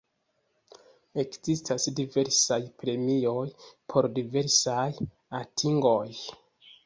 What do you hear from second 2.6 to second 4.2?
premioj por